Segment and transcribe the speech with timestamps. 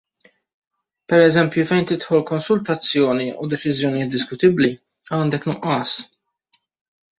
[1.11, 4.73] Pereżempju fejn tidħol konsultazzjoni u deċiżjonijiet diskutibbli
[5.21, 5.97] għandek nuqqas.